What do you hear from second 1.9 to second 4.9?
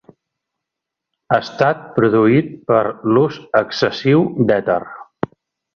produït per l'ús excessiu d'èter.